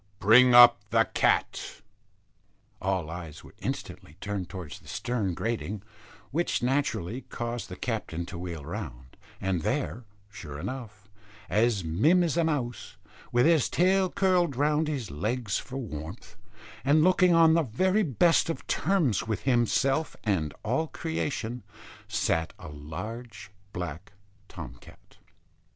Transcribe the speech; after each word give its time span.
Bring 0.17 0.55
up 0.55 0.79
the 0.89 1.05
cat." 1.13 1.81
All 2.81 3.07
eyes 3.11 3.43
were 3.43 3.53
instantly 3.59 4.17
turned 4.19 4.49
towards 4.49 4.79
the 4.79 4.87
stern 4.87 5.35
grating, 5.35 5.83
which 6.31 6.63
naturally 6.63 7.21
caused 7.29 7.69
the 7.69 7.75
captain 7.75 8.25
to 8.25 8.37
wheel 8.39 8.65
round; 8.65 9.15
and 9.39 9.61
there, 9.61 10.05
sure 10.31 10.57
enough, 10.59 11.07
as 11.51 11.83
mim 11.83 12.23
as 12.23 12.35
a 12.35 12.43
mouse, 12.43 12.97
with 13.31 13.45
his 13.45 13.69
tail 13.69 14.09
curled 14.09 14.55
round 14.55 14.87
his 14.87 15.11
legs 15.11 15.59
for 15.59 15.77
warmth, 15.77 16.35
and 16.83 17.03
looking 17.03 17.35
on 17.35 17.53
the 17.53 17.61
very 17.61 18.01
best 18.01 18.49
of 18.49 18.65
terms 18.65 19.27
with 19.27 19.43
himself 19.43 20.15
and 20.23 20.55
all 20.63 20.87
creation, 20.87 21.61
sat 22.07 22.53
a 22.57 22.69
large 22.69 23.51
black 23.71 24.13
Tom 24.47 24.77
cat. 24.81 25.17